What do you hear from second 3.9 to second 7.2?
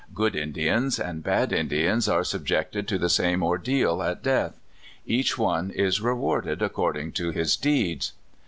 at death. Each one is rewarded according